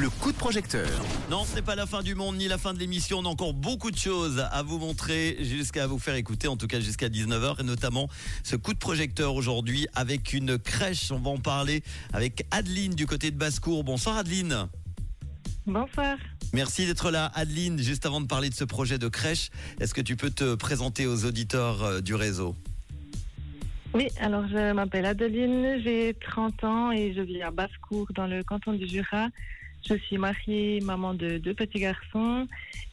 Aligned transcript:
le 0.00 0.08
coup 0.08 0.32
de 0.32 0.36
projecteur. 0.38 0.88
Non, 1.30 1.44
ce 1.44 1.54
n'est 1.54 1.62
pas 1.62 1.74
la 1.74 1.84
fin 1.84 2.02
du 2.02 2.14
monde 2.14 2.36
ni 2.36 2.48
la 2.48 2.56
fin 2.56 2.72
de 2.72 2.78
l'émission. 2.78 3.18
On 3.18 3.26
a 3.26 3.28
encore 3.28 3.52
beaucoup 3.52 3.90
de 3.90 3.98
choses 3.98 4.42
à 4.50 4.62
vous 4.62 4.78
montrer 4.78 5.36
jusqu'à 5.40 5.86
vous 5.86 5.98
faire 5.98 6.14
écouter, 6.14 6.48
en 6.48 6.56
tout 6.56 6.66
cas 6.66 6.80
jusqu'à 6.80 7.10
19h, 7.10 7.60
et 7.60 7.64
notamment 7.64 8.08
ce 8.42 8.56
coup 8.56 8.72
de 8.72 8.78
projecteur 8.78 9.34
aujourd'hui 9.34 9.86
avec 9.94 10.32
une 10.32 10.58
crèche. 10.58 11.10
On 11.10 11.18
va 11.18 11.30
en 11.30 11.36
parler 11.36 11.82
avec 12.14 12.46
Adeline 12.50 12.94
du 12.94 13.06
côté 13.06 13.30
de 13.30 13.36
Basse-Cour. 13.36 13.84
Bonsoir 13.84 14.16
Adeline. 14.16 14.68
Bonsoir. 15.66 16.16
Merci 16.54 16.86
d'être 16.86 17.10
là, 17.10 17.30
Adeline. 17.34 17.78
Juste 17.78 18.06
avant 18.06 18.22
de 18.22 18.26
parler 18.26 18.48
de 18.48 18.54
ce 18.54 18.64
projet 18.64 18.96
de 18.96 19.08
crèche, 19.08 19.50
est-ce 19.80 19.92
que 19.92 20.00
tu 20.00 20.16
peux 20.16 20.30
te 20.30 20.54
présenter 20.54 21.06
aux 21.06 21.26
auditeurs 21.26 21.84
euh, 21.84 22.00
du 22.00 22.14
réseau? 22.14 22.56
Oui, 23.92 24.08
alors 24.18 24.48
je 24.48 24.72
m'appelle 24.72 25.04
Adeline, 25.04 25.82
j'ai 25.84 26.14
30 26.14 26.64
ans 26.64 26.90
et 26.90 27.12
je 27.12 27.20
vis 27.20 27.42
à 27.42 27.50
Basse-Cour 27.50 28.06
dans 28.14 28.26
le 28.26 28.42
canton 28.42 28.72
du 28.72 28.86
Jura. 28.88 29.28
Je 29.88 29.94
suis 29.94 30.18
mariée, 30.18 30.80
maman 30.82 31.14
de 31.14 31.38
deux 31.38 31.54
petits 31.54 31.80
garçons 31.80 32.46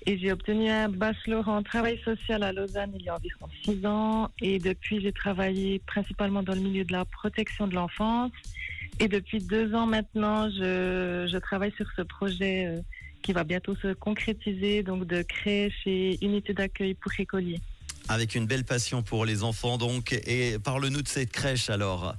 et 0.06 0.18
j'ai 0.18 0.32
obtenu 0.32 0.70
un 0.70 0.90
bachelor 0.90 1.48
en 1.48 1.62
travail 1.62 2.00
social 2.04 2.44
à 2.44 2.54
Lausanne 2.54 2.92
il 2.96 3.04
y 3.04 3.10
a 3.10 3.16
environ 3.16 3.48
six 3.64 3.86
ans 3.86 4.30
et 4.42 4.58
depuis 4.58 5.02
j'ai 5.02 5.12
travaillé 5.12 5.80
principalement 5.80 6.44
dans 6.44 6.54
le 6.54 6.62
milieu 6.62 6.86
de 6.86 6.94
la 6.94 7.04
protection 7.06 7.68
de 7.68 7.76
l'enfance 7.76 8.32
et 9.00 9.08
depuis 9.08 9.40
deux 9.40 9.76
ans 9.76 9.86
maintenant 9.86 10.50
je, 10.50 11.38
travaille 11.40 11.74
sur 11.74 11.88
ce 11.96 12.02
projet 12.02 12.66
euh, 12.66 12.82
qui 13.22 13.34
va 13.34 13.44
bientôt 13.44 13.76
se 13.76 13.94
concrétiser 13.94 14.82
donc 14.82 15.06
de 15.06 15.22
crèche 15.22 15.86
et 15.86 16.24
unité 16.24 16.54
d'accueil 16.54 16.94
pour 16.94 17.12
écoliers. 17.20 17.60
Avec 18.10 18.36
une 18.36 18.46
belle 18.46 18.64
passion 18.64 19.04
pour 19.04 19.26
les 19.26 19.44
enfants 19.44 19.78
donc. 19.78 20.14
Et 20.14 20.58
parle-nous 20.60 21.02
de 21.02 21.08
cette 21.08 21.32
crèche 21.32 21.70
alors. 21.70 22.16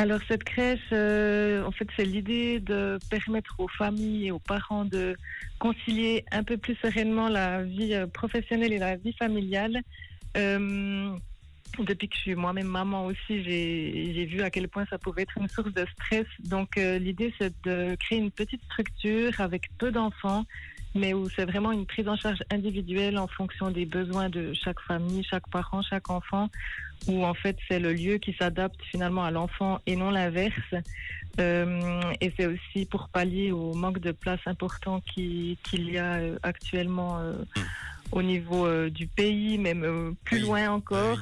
Alors 0.00 0.20
cette 0.26 0.44
crèche, 0.44 0.80
euh, 0.92 1.62
en 1.62 1.72
fait, 1.72 1.86
c'est 1.94 2.06
l'idée 2.06 2.58
de 2.58 2.98
permettre 3.10 3.54
aux 3.58 3.68
familles 3.68 4.28
et 4.28 4.30
aux 4.30 4.38
parents 4.38 4.86
de 4.86 5.14
concilier 5.58 6.24
un 6.32 6.42
peu 6.42 6.56
plus 6.56 6.74
sereinement 6.76 7.28
la 7.28 7.62
vie 7.62 7.92
euh, 7.92 8.06
professionnelle 8.06 8.72
et 8.72 8.78
la 8.78 8.96
vie 8.96 9.12
familiale. 9.12 9.82
Euh, 10.38 11.14
depuis 11.80 12.08
que 12.08 12.16
je 12.16 12.20
suis 12.20 12.34
moi-même 12.34 12.68
maman 12.68 13.04
aussi, 13.04 13.44
j'ai 13.44 14.24
vu 14.24 14.40
à 14.40 14.48
quel 14.48 14.68
point 14.68 14.86
ça 14.88 14.96
pouvait 14.96 15.20
être 15.22 15.36
une 15.36 15.48
source 15.50 15.74
de 15.74 15.84
stress. 15.92 16.26
Donc 16.44 16.76
l'idée, 16.76 17.34
c'est 17.38 17.52
de 17.64 17.94
créer 17.96 18.18
une 18.18 18.30
petite 18.30 18.62
structure 18.64 19.38
avec 19.38 19.68
peu 19.76 19.92
d'enfants, 19.92 20.44
mais 20.94 21.14
où 21.14 21.28
c'est 21.30 21.44
vraiment 21.44 21.72
une 21.72 21.86
prise 21.86 22.08
en 22.08 22.16
charge 22.16 22.42
individuelle 22.50 23.18
en 23.18 23.26
fonction 23.28 23.70
des 23.70 23.86
besoins 23.86 24.28
de 24.28 24.52
chaque 24.54 24.80
famille, 24.80 25.24
chaque 25.24 25.48
parent, 25.48 25.82
chaque 25.82 26.10
enfant, 26.10 26.48
où 27.06 27.24
en 27.24 27.34
fait 27.34 27.56
c'est 27.68 27.78
le 27.78 27.92
lieu 27.92 28.18
qui 28.18 28.32
s'adapte 28.38 28.80
finalement 28.90 29.24
à 29.24 29.30
l'enfant 29.30 29.80
et 29.86 29.96
non 29.96 30.10
l'inverse. 30.10 30.74
Euh, 31.38 32.00
et 32.20 32.32
c'est 32.36 32.46
aussi 32.46 32.86
pour 32.86 33.08
pallier 33.08 33.52
au 33.52 33.72
manque 33.74 34.00
de 34.00 34.10
place 34.12 34.40
important 34.46 35.00
qui- 35.00 35.58
qu'il 35.62 35.88
y 35.90 35.96
a 35.98 36.14
euh, 36.14 36.38
actuellement 36.42 37.18
euh, 37.20 37.34
au 38.10 38.20
niveau 38.22 38.66
euh, 38.66 38.90
du 38.90 39.06
pays, 39.06 39.56
même 39.56 40.14
plus 40.24 40.38
Oui. 40.38 40.42
loin 40.42 40.70
encore. 40.70 41.18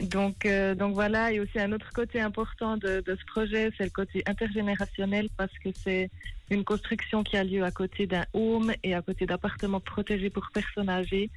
Donc, 0.00 0.46
euh, 0.46 0.74
donc 0.74 0.94
voilà, 0.94 1.32
et 1.32 1.40
aussi 1.40 1.58
un 1.58 1.72
autre 1.72 1.92
côté 1.92 2.20
important 2.20 2.76
de, 2.78 3.02
de 3.04 3.14
ce 3.14 3.24
projet, 3.26 3.70
c'est 3.76 3.84
le 3.84 3.90
côté 3.90 4.22
intergénérationnel 4.26 5.28
parce 5.36 5.52
que 5.58 5.68
c'est 5.74 6.10
une 6.50 6.64
construction 6.64 7.22
qui 7.22 7.36
a 7.36 7.44
lieu 7.44 7.62
à 7.62 7.70
côté 7.70 8.06
d'un 8.06 8.24
home 8.32 8.72
et 8.82 8.94
à 8.94 9.02
côté 9.02 9.26
d'appartements 9.26 9.80
protégés 9.80 10.30
pour 10.30 10.48
personnes 10.52 10.88
âgées. 10.88 11.30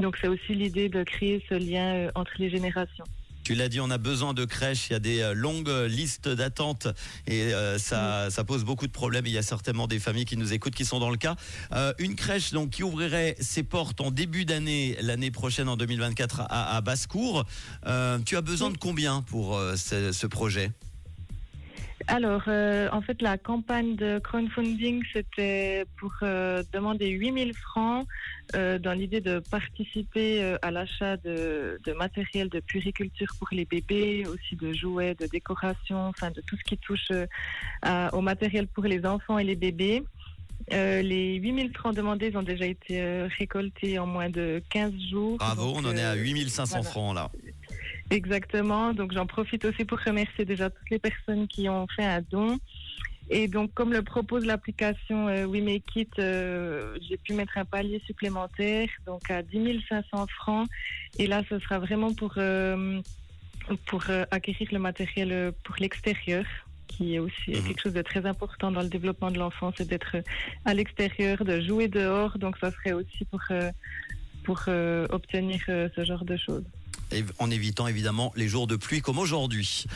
Donc 0.00 0.16
c'est 0.20 0.28
aussi 0.28 0.54
l'idée 0.54 0.88
de 0.88 1.04
créer 1.04 1.44
ce 1.48 1.54
lien 1.54 1.94
euh, 1.94 2.10
entre 2.16 2.32
les 2.38 2.50
générations. 2.50 3.04
Tu 3.50 3.56
l'as 3.56 3.68
dit, 3.68 3.80
on 3.80 3.90
a 3.90 3.98
besoin 3.98 4.32
de 4.32 4.44
crèches. 4.44 4.90
Il 4.90 4.92
y 4.92 4.96
a 4.96 5.00
des 5.00 5.22
euh, 5.22 5.34
longues 5.34 5.72
listes 5.88 6.28
d'attente 6.28 6.86
et 7.26 7.52
euh, 7.52 7.78
ça, 7.78 8.30
ça 8.30 8.44
pose 8.44 8.62
beaucoup 8.62 8.86
de 8.86 8.92
problèmes. 8.92 9.26
Il 9.26 9.32
y 9.32 9.38
a 9.38 9.42
certainement 9.42 9.88
des 9.88 9.98
familles 9.98 10.24
qui 10.24 10.36
nous 10.36 10.52
écoutent 10.52 10.76
qui 10.76 10.84
sont 10.84 11.00
dans 11.00 11.10
le 11.10 11.16
cas. 11.16 11.34
Euh, 11.72 11.92
une 11.98 12.14
crèche 12.14 12.52
donc 12.52 12.70
qui 12.70 12.84
ouvrirait 12.84 13.34
ses 13.40 13.64
portes 13.64 14.00
en 14.02 14.12
début 14.12 14.44
d'année, 14.44 14.96
l'année 15.00 15.32
prochaine 15.32 15.68
en 15.68 15.76
2024 15.76 16.42
à, 16.42 16.76
à 16.76 16.80
Basse-Cour. 16.80 17.44
Euh, 17.86 18.20
tu 18.24 18.36
as 18.36 18.40
besoin 18.40 18.70
de 18.70 18.78
combien 18.78 19.22
pour 19.22 19.60
ce, 19.74 20.12
ce 20.12 20.26
projet? 20.28 20.70
Alors, 22.06 22.42
euh, 22.48 22.88
en 22.92 23.02
fait, 23.02 23.20
la 23.22 23.38
campagne 23.38 23.94
de 23.94 24.18
crowdfunding, 24.18 25.02
c'était 25.12 25.84
pour 25.98 26.12
euh, 26.22 26.62
demander 26.72 27.08
8000 27.08 27.54
francs 27.54 28.06
euh, 28.54 28.78
dans 28.78 28.92
l'idée 28.92 29.20
de 29.20 29.38
participer 29.50 30.42
euh, 30.42 30.56
à 30.62 30.70
l'achat 30.70 31.16
de, 31.18 31.78
de 31.84 31.92
matériel 31.92 32.48
de 32.48 32.60
puriculture 32.60 33.28
pour 33.38 33.48
les 33.52 33.64
bébés, 33.64 34.24
aussi 34.26 34.56
de 34.56 34.72
jouets, 34.72 35.14
de 35.14 35.26
décoration, 35.26 36.06
enfin 36.06 36.30
de 36.30 36.40
tout 36.40 36.56
ce 36.56 36.64
qui 36.64 36.78
touche 36.78 37.12
à- 37.82 38.14
au 38.14 38.20
matériel 38.22 38.66
pour 38.66 38.84
les 38.84 39.04
enfants 39.04 39.38
et 39.38 39.44
les 39.44 39.56
bébés. 39.56 40.02
Euh, 40.72 41.02
les 41.02 41.34
8000 41.36 41.72
francs 41.74 41.94
demandés 41.96 42.34
ont 42.36 42.42
déjà 42.42 42.66
été 42.66 43.00
euh, 43.00 43.28
récoltés 43.38 43.98
en 43.98 44.06
moins 44.06 44.30
de 44.30 44.62
15 44.70 44.92
jours. 45.10 45.36
Bravo, 45.38 45.72
Donc, 45.72 45.76
on 45.84 45.88
en 45.88 45.96
est 45.96 46.02
à 46.02 46.12
euh, 46.12 46.16
8500 46.16 46.76
voilà. 46.76 46.90
francs 46.90 47.14
là. 47.14 47.30
Exactement. 48.10 48.92
Donc 48.92 49.12
j'en 49.12 49.26
profite 49.26 49.64
aussi 49.64 49.84
pour 49.84 49.98
remercier 50.00 50.44
déjà 50.44 50.68
toutes 50.68 50.90
les 50.90 50.98
personnes 50.98 51.46
qui 51.46 51.68
ont 51.68 51.86
fait 51.94 52.04
un 52.04 52.22
don. 52.30 52.58
Et 53.32 53.46
donc 53.46 53.72
comme 53.74 53.92
le 53.92 54.02
propose 54.02 54.44
l'application 54.44 55.28
euh, 55.28 55.44
We 55.44 55.62
Make 55.62 55.94
It, 55.94 56.18
euh, 56.18 56.98
j'ai 57.08 57.16
pu 57.16 57.32
mettre 57.34 57.56
un 57.58 57.64
palier 57.64 58.02
supplémentaire, 58.04 58.88
donc 59.06 59.30
à 59.30 59.42
10 59.42 59.80
500 59.88 60.26
francs. 60.36 60.68
Et 61.18 61.28
là, 61.28 61.42
ce 61.48 61.60
sera 61.60 61.78
vraiment 61.78 62.12
pour 62.12 62.34
euh, 62.38 63.00
pour 63.86 64.02
euh, 64.10 64.24
acquérir 64.32 64.66
le 64.72 64.80
matériel 64.80 65.52
pour 65.62 65.76
l'extérieur 65.78 66.44
qui 66.88 67.14
est 67.14 67.20
aussi 67.20 67.50
Mhm. 67.52 67.62
quelque 67.68 67.80
chose 67.82 67.92
de 67.92 68.02
très 68.02 68.26
important 68.26 68.72
dans 68.72 68.82
le 68.82 68.88
développement 68.88 69.30
de 69.30 69.38
l'enfant, 69.38 69.72
c'est 69.76 69.86
d'être 69.86 70.16
à 70.64 70.74
l'extérieur, 70.74 71.44
de 71.44 71.60
jouer 71.60 71.86
dehors. 71.86 72.36
Donc 72.36 72.56
ça 72.58 72.72
serait 72.72 72.92
aussi 72.92 73.24
pour 73.26 73.42
pour 74.42 74.60
obtenir 75.10 75.60
ce 75.66 76.04
genre 76.04 76.24
de 76.24 76.36
choses. 76.36 76.64
En 77.38 77.50
évitant 77.50 77.86
évidemment 77.86 78.32
les 78.36 78.48
jours 78.48 78.66
de 78.66 78.76
pluie 78.76 79.00
comme 79.00 79.18
aujourd'hui. 79.18 79.84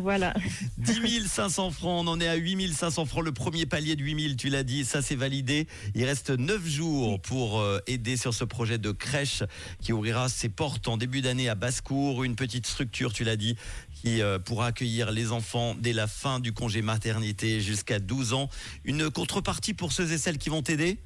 Voilà. 0.00 0.34
10 0.78 1.26
500 1.26 1.70
francs, 1.70 2.04
on 2.04 2.08
en 2.08 2.20
est 2.20 2.28
à 2.28 2.34
8 2.34 2.72
500 2.72 3.06
francs. 3.06 3.24
Le 3.24 3.32
premier 3.32 3.66
palier 3.66 3.96
de 3.96 4.02
8 4.02 4.20
000, 4.22 4.34
tu 4.34 4.48
l'as 4.48 4.62
dit, 4.62 4.84
ça 4.84 5.02
c'est 5.02 5.16
validé. 5.16 5.66
Il 5.94 6.04
reste 6.04 6.30
9 6.30 6.66
jours 6.66 7.20
pour 7.20 7.60
euh, 7.60 7.78
aider 7.86 8.16
sur 8.16 8.34
ce 8.34 8.44
projet 8.44 8.78
de 8.78 8.90
crèche 8.92 9.42
qui 9.80 9.92
ouvrira 9.92 10.28
ses 10.28 10.48
portes 10.48 10.88
en 10.88 10.96
début 10.96 11.22
d'année 11.22 11.48
à 11.48 11.54
Basse-Cour. 11.54 12.24
Une 12.24 12.36
petite 12.36 12.66
structure, 12.66 13.12
tu 13.12 13.24
l'as 13.24 13.36
dit, 13.36 13.56
qui 14.02 14.20
euh, 14.20 14.38
pourra 14.38 14.66
accueillir 14.66 15.10
les 15.10 15.32
enfants 15.32 15.74
dès 15.78 15.92
la 15.92 16.06
fin 16.06 16.40
du 16.40 16.52
congé 16.52 16.82
maternité 16.82 17.60
jusqu'à 17.60 17.98
12 17.98 18.34
ans. 18.34 18.48
Une 18.84 19.10
contrepartie 19.10 19.74
pour 19.74 19.92
ceux 19.92 20.12
et 20.12 20.18
celles 20.18 20.38
qui 20.38 20.50
vont 20.50 20.62
t'aider? 20.62 20.98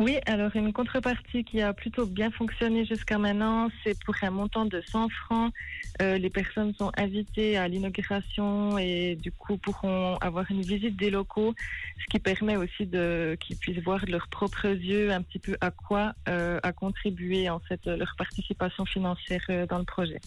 Oui, 0.00 0.16
alors 0.24 0.56
une 0.56 0.72
contrepartie 0.72 1.44
qui 1.44 1.60
a 1.60 1.74
plutôt 1.74 2.06
bien 2.06 2.30
fonctionné 2.30 2.86
jusqu'à 2.86 3.18
maintenant, 3.18 3.68
c'est 3.84 4.02
pour 4.02 4.14
un 4.22 4.30
montant 4.30 4.64
de 4.64 4.80
100 4.80 5.10
francs. 5.10 5.52
Euh, 6.00 6.16
les 6.16 6.30
personnes 6.30 6.72
sont 6.72 6.90
invitées 6.96 7.58
à 7.58 7.68
l'inauguration 7.68 8.78
et 8.78 9.16
du 9.16 9.30
coup 9.30 9.58
pourront 9.58 10.16
avoir 10.22 10.50
une 10.50 10.62
visite 10.62 10.96
des 10.96 11.10
locaux, 11.10 11.54
ce 11.98 12.06
qui 12.06 12.18
permet 12.18 12.56
aussi 12.56 12.88
qu'ils 12.88 13.58
puissent 13.58 13.84
voir 13.84 14.06
de 14.06 14.12
leurs 14.12 14.28
propres 14.28 14.68
yeux 14.68 15.12
un 15.12 15.20
petit 15.20 15.38
peu 15.38 15.58
à 15.60 15.70
quoi 15.70 16.14
euh, 16.30 16.58
a 16.62 16.72
contribué 16.72 17.50
en 17.50 17.58
fait 17.58 17.84
leur 17.84 18.14
participation 18.16 18.86
financière 18.86 19.44
euh, 19.50 19.66
dans 19.66 19.78
le 19.78 19.84
projet. 19.84 20.22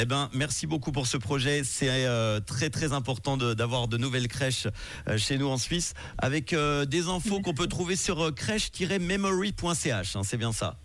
Eh 0.00 0.04
ben, 0.04 0.30
merci 0.32 0.68
beaucoup 0.68 0.92
pour 0.92 1.08
ce 1.08 1.16
projet. 1.16 1.62
C'est 1.64 1.88
euh, 1.90 2.38
très 2.38 2.70
très 2.70 2.92
important 2.92 3.36
d'avoir 3.36 3.88
de, 3.88 3.96
nouvelles 3.96 4.28
crèches 4.28 4.68
euh, 5.08 5.18
chez 5.18 5.38
nous 5.38 5.48
en 5.48 5.58
Suisse, 5.58 5.94
avec 6.18 6.52
euh, 6.52 6.84
des 6.84 7.08
infos 7.08 7.40
qu'on 7.40 7.54
peut 7.54 7.66
trouver 7.66 7.96
sur 7.96 8.32
crèche-memory.ch. 8.32 10.16
hein, 10.16 10.22
c'est 10.22 10.36
bien 10.36 10.52
ça. 10.52 10.76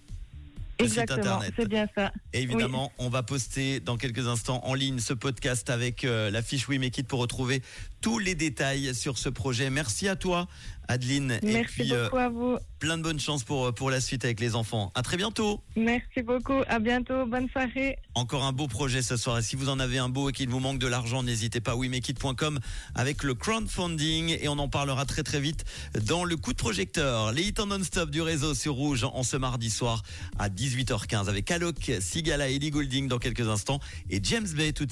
Exactement, 0.79 1.19
internet. 1.19 1.53
c'est 1.55 1.67
bien 1.67 1.87
ça. 1.95 2.11
Et 2.33 2.41
évidemment, 2.41 2.91
on 2.97 3.09
va 3.09 3.23
poster 3.23 3.79
dans 3.79 3.97
quelques 3.97 4.27
instants 4.27 4.61
en 4.63 4.73
ligne 4.73 4.99
ce 4.99 5.13
podcast 5.13 5.69
avec 5.69 6.03
euh, 6.03 6.31
la 6.31 6.41
fiche 6.41 6.67
We 6.67 6.79
Make 6.79 6.97
It 6.97 7.07
pour 7.07 7.19
retrouver 7.19 7.61
tous 8.01 8.19
les 8.19 8.35
détails 8.35 8.95
sur 8.95 9.17
ce 9.17 9.29
projet. 9.29 9.69
Merci 9.69 10.07
à 10.07 10.15
toi, 10.15 10.47
Adeline. 10.87 11.39
Et 11.43 11.53
Merci 11.53 11.93
euh, 11.93 12.05
beaucoup 12.05 12.17
à 12.17 12.29
vous. 12.29 12.57
Plein 12.83 12.97
de 12.97 13.01
bonnes 13.03 13.19
chances 13.19 13.45
pour, 13.45 13.73
pour 13.73 13.89
la 13.89 14.01
suite 14.01 14.25
avec 14.25 14.41
les 14.41 14.55
enfants. 14.55 14.91
À 14.93 15.03
très 15.03 15.15
bientôt. 15.15 15.61
Merci 15.77 16.21
beaucoup. 16.21 16.63
À 16.67 16.79
bientôt. 16.79 17.25
Bonne 17.25 17.47
soirée. 17.47 17.97
Encore 18.13 18.43
un 18.43 18.51
beau 18.51 18.67
projet 18.67 19.01
ce 19.01 19.15
soir. 19.15 19.37
Et 19.37 19.41
si 19.41 19.55
vous 19.55 19.69
en 19.69 19.79
avez 19.79 19.99
un 19.99 20.09
beau 20.09 20.29
et 20.29 20.33
qu'il 20.33 20.49
vous 20.49 20.59
manque 20.59 20.79
de 20.79 20.87
l'argent, 20.87 21.23
n'hésitez 21.23 21.61
pas. 21.61 21.77
WeMakeIt.com 21.77 22.59
avec 22.93 23.23
le 23.23 23.35
crowdfunding. 23.35 24.37
Et 24.37 24.49
on 24.49 24.59
en 24.59 24.67
parlera 24.67 25.05
très 25.05 25.23
très 25.23 25.39
vite 25.39 25.63
dans 26.05 26.25
le 26.25 26.35
coup 26.35 26.51
de 26.51 26.57
projecteur. 26.57 27.31
Les 27.31 27.43
hits 27.43 27.53
en 27.57 27.67
non-stop 27.67 28.09
du 28.09 28.21
réseau 28.21 28.53
sur 28.53 28.73
Rouge 28.73 29.05
en 29.05 29.23
ce 29.23 29.37
mardi 29.37 29.69
soir 29.69 30.03
à 30.37 30.49
18h15 30.49 31.29
avec 31.29 31.49
Alok, 31.51 31.89
Sigala, 32.01 32.49
Ellie 32.49 32.69
Goulding 32.69 33.07
dans 33.07 33.17
quelques 33.17 33.47
instants 33.47 33.79
et 34.09 34.19
James 34.21 34.49
Bay 34.57 34.73
tout 34.73 34.85
de 34.85 34.91